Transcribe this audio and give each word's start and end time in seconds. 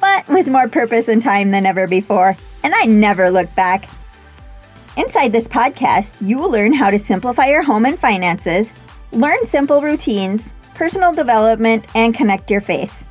But 0.00 0.28
with 0.28 0.50
more 0.50 0.68
purpose 0.68 1.08
and 1.08 1.22
time 1.22 1.50
than 1.50 1.66
ever 1.66 1.86
before, 1.86 2.36
and 2.62 2.74
I 2.74 2.86
never 2.86 3.30
looked 3.30 3.54
back. 3.54 3.88
Inside 4.96 5.32
this 5.32 5.46
podcast, 5.46 6.16
you 6.26 6.38
will 6.38 6.50
learn 6.50 6.72
how 6.72 6.90
to 6.90 6.98
simplify 6.98 7.46
your 7.46 7.62
home 7.62 7.86
and 7.86 7.98
finances, 7.98 8.74
learn 9.12 9.44
simple 9.44 9.82
routines, 9.82 10.54
personal 10.74 11.12
development, 11.12 11.84
and 11.94 12.14
connect 12.14 12.50
your 12.50 12.60
faith. 12.60 13.04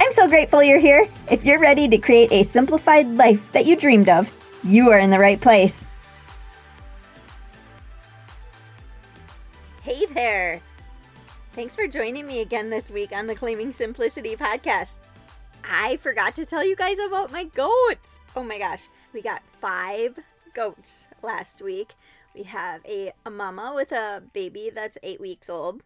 I'm 0.00 0.10
so 0.12 0.26
grateful 0.26 0.62
you're 0.62 0.78
here. 0.78 1.06
If 1.30 1.44
you're 1.44 1.60
ready 1.60 1.88
to 1.88 1.98
create 1.98 2.32
a 2.32 2.42
simplified 2.42 3.06
life 3.08 3.52
that 3.52 3.66
you 3.66 3.76
dreamed 3.76 4.08
of, 4.08 4.30
you 4.64 4.90
are 4.90 4.98
in 4.98 5.10
the 5.10 5.18
right 5.18 5.40
place. 5.40 5.86
Hey 9.82 10.06
there! 10.06 10.60
Thanks 11.52 11.74
for 11.74 11.86
joining 11.86 12.26
me 12.26 12.40
again 12.40 12.70
this 12.70 12.90
week 12.90 13.12
on 13.12 13.26
the 13.26 13.34
Claiming 13.34 13.72
Simplicity 13.72 14.36
podcast. 14.36 15.00
I 15.64 15.96
forgot 15.98 16.34
to 16.36 16.46
tell 16.46 16.64
you 16.64 16.76
guys 16.76 16.98
about 16.98 17.32
my 17.32 17.44
goats. 17.44 18.20
Oh 18.36 18.42
my 18.42 18.58
gosh, 18.58 18.88
we 19.12 19.22
got 19.22 19.42
five 19.60 20.18
goats 20.54 21.06
last 21.22 21.62
week. 21.62 21.94
We 22.34 22.44
have 22.44 22.80
a, 22.86 23.12
a 23.26 23.30
mama 23.30 23.72
with 23.74 23.92
a 23.92 24.22
baby 24.32 24.70
that's 24.72 24.98
eight 25.02 25.20
weeks 25.20 25.50
old. 25.50 25.82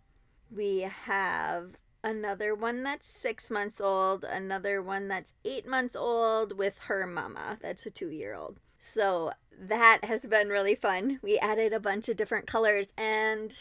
We 0.54 0.80
have 0.80 1.76
another 2.02 2.54
one 2.54 2.82
that's 2.82 3.08
six 3.08 3.50
months 3.50 3.80
old, 3.80 4.24
another 4.24 4.82
one 4.82 5.08
that's 5.08 5.34
eight 5.44 5.66
months 5.66 5.96
old 5.96 6.58
with 6.58 6.78
her 6.80 7.06
mama 7.06 7.58
that's 7.60 7.86
a 7.86 7.90
two 7.90 8.10
year 8.10 8.34
old. 8.34 8.58
So 8.78 9.32
that 9.58 10.04
has 10.04 10.26
been 10.26 10.48
really 10.48 10.74
fun. 10.74 11.18
We 11.22 11.38
added 11.38 11.72
a 11.72 11.80
bunch 11.80 12.08
of 12.10 12.16
different 12.16 12.46
colors 12.46 12.88
and 12.98 13.56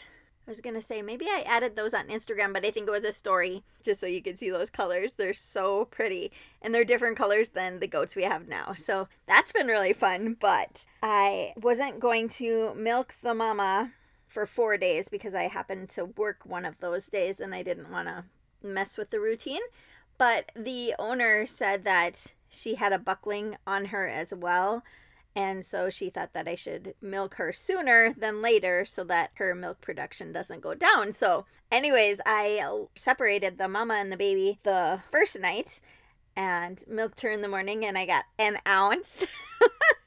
I 0.46 0.50
was 0.50 0.60
gonna 0.60 0.82
say 0.82 1.00
maybe 1.00 1.24
I 1.26 1.42
added 1.46 1.74
those 1.74 1.94
on 1.94 2.08
Instagram, 2.08 2.52
but 2.52 2.66
I 2.66 2.70
think 2.70 2.86
it 2.86 2.90
was 2.90 3.04
a 3.04 3.12
story 3.12 3.62
just 3.82 3.98
so 3.98 4.06
you 4.06 4.20
could 4.20 4.38
see 4.38 4.50
those 4.50 4.68
colors. 4.68 5.14
They're 5.14 5.32
so 5.32 5.86
pretty, 5.86 6.32
and 6.60 6.74
they're 6.74 6.84
different 6.84 7.16
colors 7.16 7.50
than 7.50 7.80
the 7.80 7.86
goats 7.86 8.14
we 8.14 8.24
have 8.24 8.48
now. 8.48 8.74
So 8.74 9.08
that's 9.26 9.52
been 9.52 9.68
really 9.68 9.94
fun. 9.94 10.36
But 10.38 10.84
I 11.02 11.54
wasn't 11.56 11.98
going 11.98 12.28
to 12.30 12.74
milk 12.74 13.14
the 13.22 13.34
mama 13.34 13.92
for 14.26 14.44
four 14.44 14.76
days 14.76 15.08
because 15.08 15.34
I 15.34 15.44
happened 15.44 15.88
to 15.90 16.04
work 16.04 16.44
one 16.44 16.66
of 16.66 16.80
those 16.80 17.06
days, 17.06 17.40
and 17.40 17.54
I 17.54 17.62
didn't 17.62 17.90
want 17.90 18.08
to 18.08 18.24
mess 18.62 18.98
with 18.98 19.10
the 19.10 19.20
routine. 19.20 19.62
But 20.18 20.52
the 20.54 20.94
owner 20.98 21.46
said 21.46 21.84
that 21.84 22.34
she 22.48 22.74
had 22.74 22.92
a 22.92 22.98
buckling 22.98 23.56
on 23.66 23.86
her 23.86 24.06
as 24.06 24.34
well. 24.34 24.84
And 25.36 25.64
so 25.64 25.90
she 25.90 26.10
thought 26.10 26.32
that 26.32 26.46
I 26.46 26.54
should 26.54 26.94
milk 27.00 27.34
her 27.34 27.52
sooner 27.52 28.14
than 28.16 28.40
later 28.40 28.84
so 28.84 29.02
that 29.04 29.32
her 29.34 29.54
milk 29.54 29.80
production 29.80 30.32
doesn't 30.32 30.60
go 30.60 30.74
down. 30.74 31.12
So, 31.12 31.46
anyways, 31.72 32.20
I 32.24 32.62
separated 32.94 33.58
the 33.58 33.66
mama 33.68 33.94
and 33.94 34.12
the 34.12 34.16
baby 34.16 34.60
the 34.62 35.00
first 35.10 35.40
night 35.40 35.80
and 36.36 36.84
milked 36.88 37.20
her 37.22 37.30
in 37.30 37.42
the 37.42 37.48
morning, 37.48 37.84
and 37.84 37.96
I 37.96 38.06
got 38.06 38.24
an 38.38 38.58
ounce. 38.66 39.26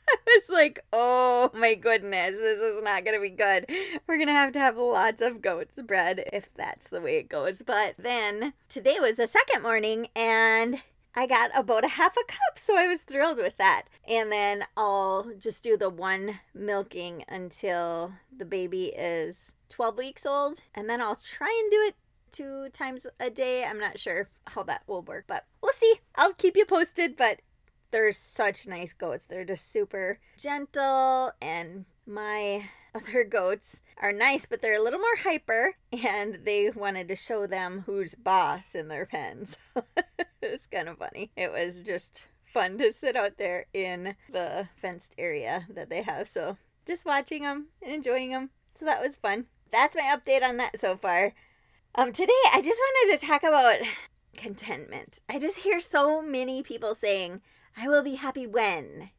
I 0.10 0.20
was 0.26 0.50
like, 0.50 0.80
oh 0.94 1.52
my 1.54 1.76
goodness, 1.76 2.38
this 2.38 2.60
is 2.60 2.82
not 2.82 3.04
going 3.04 3.16
to 3.16 3.22
be 3.22 3.30
good. 3.30 3.66
We're 4.08 4.18
going 4.18 4.28
to 4.28 4.34
have 4.34 4.54
to 4.54 4.60
have 4.60 4.78
lots 4.78 5.22
of 5.22 5.42
goat's 5.42 5.82
bread 5.82 6.24
if 6.32 6.54
that's 6.54 6.90
the 6.90 7.02
way 7.02 7.18
it 7.18 7.30
goes. 7.30 7.62
But 7.62 7.96
then 7.98 8.54
today 8.70 8.98
was 9.00 9.18
the 9.18 9.28
second 9.28 9.64
morning, 9.64 10.08
and 10.16 10.82
I 11.16 11.26
got 11.26 11.50
about 11.56 11.84
a 11.84 11.90
half 11.90 12.16
a 12.16 12.26
cup, 12.32 12.58
so 12.58 12.78
I 12.78 12.88
was 12.88 13.02
thrilled 13.02 13.38
with 13.38 13.58
that. 13.58 13.84
And 14.08 14.32
then 14.32 14.66
I'll 14.76 15.32
just 15.40 15.64
do 15.64 15.76
the 15.76 15.90
one 15.90 16.40
milking 16.54 17.24
until 17.28 18.14
the 18.36 18.46
baby 18.46 18.88
is 18.88 19.56
12 19.70 19.98
weeks 19.98 20.26
old, 20.26 20.62
and 20.76 20.90
then 20.90 21.02
I'll 21.02 21.16
try 21.16 21.60
and 21.62 21.72
do 21.72 21.78
it 21.88 21.96
two 22.32 22.70
times 22.70 23.08
a 23.20 23.30
day. 23.30 23.66
I'm 23.66 23.80
not 23.80 24.00
sure 24.00 24.30
how 24.46 24.64
that 24.64 24.84
will 24.88 25.02
work, 25.02 25.26
but 25.28 25.46
we'll 25.62 25.72
see. 25.72 25.96
I'll 26.16 26.34
keep 26.34 26.56
you 26.56 26.66
posted, 26.66 27.18
but 27.18 27.40
they're 27.92 28.12
such 28.12 28.68
nice 28.68 28.94
goats. 28.94 29.26
They're 29.26 29.46
just 29.46 29.72
super 29.72 30.20
gentle 30.38 31.32
and 31.42 31.86
my 32.08 32.70
other 32.96 33.24
goats 33.24 33.82
are 34.02 34.14
nice, 34.14 34.46
but 34.46 34.62
they're 34.62 34.80
a 34.80 34.84
little 34.84 35.00
more 35.00 35.18
hyper, 35.24 35.76
and 35.92 36.40
they 36.46 36.70
wanted 36.70 37.08
to 37.10 37.16
show 37.16 37.46
them 37.46 37.84
who's 37.86 38.16
boss 38.16 38.74
in 38.74 38.88
their 38.88 39.06
pens. 39.06 39.58
it's 40.42 40.68
kind 40.68 40.90
of 40.90 40.98
funny. 40.98 41.32
It 41.36 41.52
was 41.52 41.84
just 41.84 42.28
fun 42.46 42.78
to 42.78 42.94
sit 42.94 43.16
out 43.16 43.38
there 43.38 43.68
in 43.74 44.16
the 44.32 44.70
fenced 44.76 45.14
area 45.18 45.68
that 45.70 45.90
they 45.90 46.02
have. 46.02 46.28
So 46.28 46.58
just 46.86 47.06
watching 47.06 47.44
them 47.44 47.68
and 47.82 47.94
enjoying 47.94 48.32
them. 48.32 48.50
So 48.74 48.86
that 48.86 49.02
was 49.02 49.16
fun. 49.16 49.46
That's 49.72 49.96
my 49.96 50.16
update 50.16 50.44
on 50.44 50.58
that 50.58 50.80
so 50.80 50.96
far. 50.98 51.34
Um, 51.96 52.14
today 52.14 52.34
I 52.54 52.62
just 52.62 52.80
wanted 52.80 53.20
to 53.20 53.26
talk 53.28 53.44
about 53.44 53.80
contentment. 54.36 55.20
I 55.28 55.40
just 55.40 55.60
hear 55.60 55.80
so 55.80 56.22
many 56.22 56.64
people 56.64 56.96
saying, 56.96 57.42
I 57.76 57.88
will 57.88 58.04
be 58.04 58.16
happy 58.16 58.48
when 58.48 59.10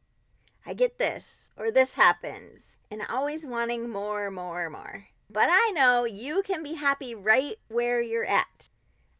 I 0.69 0.73
get 0.73 0.99
this 0.99 1.51
or 1.57 1.71
this 1.71 1.95
happens 1.95 2.77
and 2.91 3.01
always 3.09 3.47
wanting 3.47 3.89
more, 3.89 4.29
more, 4.29 4.69
more. 4.69 5.07
But 5.27 5.47
I 5.49 5.71
know 5.73 6.05
you 6.05 6.43
can 6.43 6.61
be 6.61 6.75
happy 6.75 7.15
right 7.15 7.55
where 7.69 8.03
you're 8.03 8.23
at. 8.23 8.69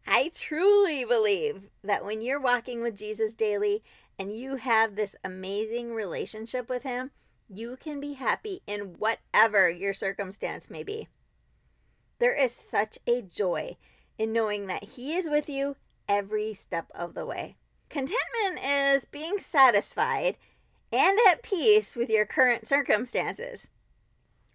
I 0.06 0.30
truly 0.32 1.04
believe 1.06 1.64
that 1.84 2.06
when 2.06 2.22
you're 2.22 2.40
walking 2.40 2.84
with 2.84 2.96
Jesus 2.96 3.34
daily 3.34 3.82
and 4.20 4.32
you 4.32 4.58
have 4.58 4.96
this 4.96 5.16
amazing 5.24 5.92
relationship 5.92 6.70
with 6.70 6.84
Him, 6.84 7.10
you 7.50 7.78
can 7.78 8.00
be 8.00 8.14
happy 8.14 8.62
in 8.68 8.98
whatever 9.00 9.72
your 9.72 9.96
circumstance 9.96 10.70
may 10.70 10.84
be. 10.84 11.08
There 12.20 12.36
is 12.36 12.54
such 12.54 13.00
a 13.08 13.24
joy 13.24 13.78
in 14.20 14.32
knowing 14.32 14.68
that 14.68 14.84
He 14.84 15.16
is 15.16 15.28
with 15.28 15.50
you 15.50 15.78
every 16.08 16.54
step 16.54 16.92
of 16.94 17.16
the 17.16 17.26
way. 17.26 17.56
Contentment 17.90 18.64
is 18.64 19.06
being 19.06 19.40
satisfied 19.40 20.38
and 20.92 21.18
at 21.30 21.44
peace 21.44 21.96
with 21.96 22.10
your 22.10 22.26
current 22.26 22.68
circumstances. 22.68 23.70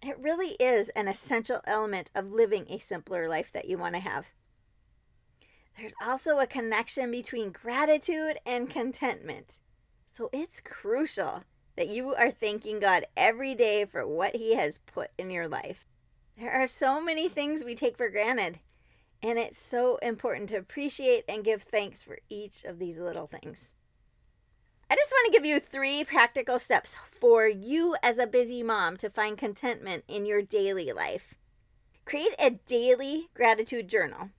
It 0.01 0.19
really 0.19 0.55
is 0.59 0.89
an 0.89 1.07
essential 1.07 1.61
element 1.65 2.11
of 2.13 2.31
living 2.31 2.65
a 2.69 2.79
simpler 2.79 3.27
life 3.27 3.51
that 3.53 3.67
you 3.67 3.77
want 3.77 3.95
to 3.95 4.01
have. 4.01 4.27
There's 5.77 5.95
also 6.05 6.39
a 6.39 6.47
connection 6.47 7.11
between 7.11 7.51
gratitude 7.51 8.37
and 8.45 8.69
contentment. 8.69 9.59
So 10.05 10.29
it's 10.31 10.61
crucial 10.61 11.43
that 11.75 11.89
you 11.89 12.15
are 12.15 12.31
thanking 12.31 12.79
God 12.79 13.05
every 13.17 13.55
day 13.55 13.83
for 13.83 14.07
what 14.07 14.35
He 14.35 14.55
has 14.55 14.77
put 14.77 15.11
in 15.17 15.29
your 15.29 15.47
life. 15.47 15.87
There 16.37 16.51
are 16.51 16.67
so 16.67 17.01
many 17.01 17.27
things 17.27 17.63
we 17.63 17.75
take 17.75 17.97
for 17.97 18.09
granted, 18.09 18.59
and 19.21 19.37
it's 19.37 19.57
so 19.57 19.97
important 19.97 20.49
to 20.49 20.57
appreciate 20.57 21.25
and 21.27 21.43
give 21.43 21.63
thanks 21.63 22.03
for 22.03 22.19
each 22.29 22.63
of 22.63 22.79
these 22.79 22.99
little 22.99 23.27
things. 23.27 23.73
I 24.95 24.97
just 24.97 25.11
want 25.11 25.25
to 25.33 25.37
give 25.37 25.45
you 25.45 25.59
three 25.59 26.05
practical 26.05 26.57
steps 26.57 26.95
for 27.11 27.49
you 27.49 27.97
as 28.01 28.17
a 28.17 28.25
busy 28.25 28.63
mom 28.63 28.95
to 28.97 29.09
find 29.09 29.37
contentment 29.37 30.05
in 30.07 30.25
your 30.25 30.41
daily 30.41 30.93
life. 30.93 31.35
Create 32.05 32.33
a 32.39 32.51
daily 32.51 33.27
gratitude 33.33 33.89
journal. 33.89 34.29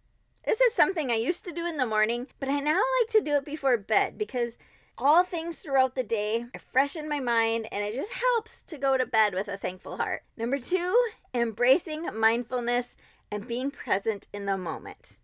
This 0.46 0.62
is 0.62 0.72
something 0.72 1.10
I 1.10 1.16
used 1.16 1.44
to 1.44 1.52
do 1.52 1.66
in 1.66 1.76
the 1.76 1.84
morning, 1.84 2.28
but 2.40 2.48
I 2.48 2.60
now 2.60 2.80
like 3.00 3.10
to 3.10 3.20
do 3.20 3.34
it 3.36 3.44
before 3.44 3.76
bed 3.76 4.16
because 4.16 4.56
all 4.96 5.24
things 5.24 5.58
throughout 5.58 5.94
the 5.94 6.02
day 6.02 6.46
are 6.54 6.58
fresh 6.58 6.96
in 6.96 7.06
my 7.06 7.20
mind 7.20 7.68
and 7.70 7.84
it 7.84 7.92
just 7.92 8.14
helps 8.14 8.62
to 8.62 8.78
go 8.78 8.96
to 8.96 9.04
bed 9.04 9.34
with 9.34 9.48
a 9.48 9.58
thankful 9.58 9.98
heart. 9.98 10.22
Number 10.38 10.58
two, 10.58 10.98
embracing 11.34 12.08
mindfulness 12.18 12.96
and 13.30 13.46
being 13.46 13.70
present 13.70 14.26
in 14.32 14.46
the 14.46 14.56
moment. 14.56 15.18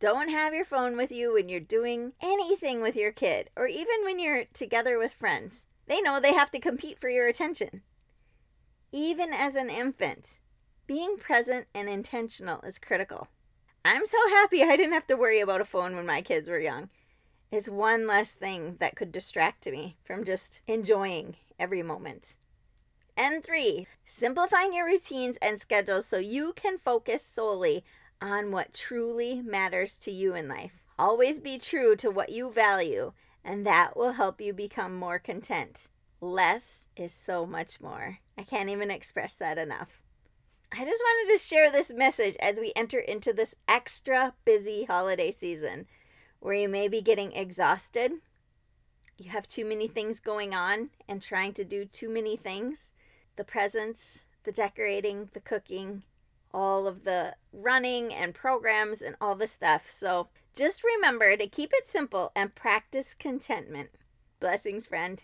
Don't 0.00 0.28
have 0.28 0.54
your 0.54 0.64
phone 0.64 0.96
with 0.96 1.10
you 1.10 1.34
when 1.34 1.48
you're 1.48 1.58
doing 1.58 2.12
anything 2.22 2.80
with 2.80 2.94
your 2.94 3.10
kid 3.10 3.50
or 3.56 3.66
even 3.66 4.04
when 4.04 4.20
you're 4.20 4.44
together 4.52 4.96
with 4.96 5.12
friends. 5.12 5.66
They 5.88 6.00
know 6.00 6.20
they 6.20 6.34
have 6.34 6.52
to 6.52 6.60
compete 6.60 7.00
for 7.00 7.08
your 7.08 7.26
attention. 7.26 7.82
Even 8.92 9.32
as 9.32 9.56
an 9.56 9.70
infant, 9.70 10.38
being 10.86 11.16
present 11.16 11.66
and 11.74 11.88
intentional 11.88 12.60
is 12.60 12.78
critical. 12.78 13.26
I'm 13.84 14.06
so 14.06 14.18
happy 14.28 14.62
I 14.62 14.76
didn't 14.76 14.92
have 14.92 15.06
to 15.08 15.16
worry 15.16 15.40
about 15.40 15.60
a 15.60 15.64
phone 15.64 15.96
when 15.96 16.06
my 16.06 16.22
kids 16.22 16.48
were 16.48 16.60
young. 16.60 16.90
It's 17.50 17.68
one 17.68 18.06
less 18.06 18.34
thing 18.34 18.76
that 18.78 18.94
could 18.94 19.10
distract 19.10 19.66
me 19.66 19.96
from 20.04 20.24
just 20.24 20.60
enjoying 20.68 21.36
every 21.58 21.82
moment. 21.82 22.36
And 23.16 23.42
three, 23.42 23.88
simplifying 24.04 24.72
your 24.72 24.86
routines 24.86 25.38
and 25.42 25.60
schedules 25.60 26.06
so 26.06 26.18
you 26.18 26.52
can 26.54 26.78
focus 26.78 27.24
solely 27.24 27.82
on 28.20 28.50
what 28.50 28.74
truly 28.74 29.40
matters 29.42 29.98
to 29.98 30.10
you 30.10 30.34
in 30.34 30.48
life. 30.48 30.82
Always 30.98 31.40
be 31.40 31.58
true 31.58 31.94
to 31.96 32.10
what 32.10 32.30
you 32.30 32.50
value 32.50 33.12
and 33.44 33.66
that 33.66 33.96
will 33.96 34.12
help 34.12 34.40
you 34.40 34.52
become 34.52 34.94
more 34.94 35.18
content. 35.18 35.88
Less 36.20 36.86
is 36.96 37.12
so 37.12 37.46
much 37.46 37.80
more. 37.80 38.18
I 38.36 38.42
can't 38.42 38.68
even 38.68 38.90
express 38.90 39.34
that 39.34 39.58
enough. 39.58 40.02
I 40.70 40.84
just 40.84 41.02
wanted 41.02 41.32
to 41.32 41.38
share 41.38 41.70
this 41.70 41.94
message 41.94 42.36
as 42.40 42.60
we 42.60 42.72
enter 42.76 42.98
into 42.98 43.32
this 43.32 43.54
extra 43.66 44.34
busy 44.44 44.84
holiday 44.84 45.30
season 45.30 45.86
where 46.40 46.54
you 46.54 46.68
may 46.68 46.88
be 46.88 47.00
getting 47.00 47.32
exhausted. 47.32 48.12
You 49.16 49.30
have 49.30 49.46
too 49.46 49.64
many 49.64 49.88
things 49.88 50.20
going 50.20 50.54
on 50.54 50.90
and 51.08 51.22
trying 51.22 51.54
to 51.54 51.64
do 51.64 51.84
too 51.84 52.08
many 52.08 52.36
things 52.36 52.92
the 53.36 53.44
presents, 53.44 54.24
the 54.42 54.52
decorating, 54.52 55.30
the 55.32 55.40
cooking, 55.40 56.02
all 56.52 56.86
of 56.86 57.04
the 57.04 57.34
running 57.52 58.12
and 58.12 58.34
programs 58.34 59.02
and 59.02 59.16
all 59.20 59.34
the 59.34 59.48
stuff. 59.48 59.90
So 59.90 60.28
just 60.54 60.82
remember 60.82 61.36
to 61.36 61.46
keep 61.46 61.72
it 61.72 61.86
simple 61.86 62.32
and 62.34 62.54
practice 62.54 63.14
contentment. 63.14 63.90
Blessings, 64.40 64.86
friend. 64.86 65.22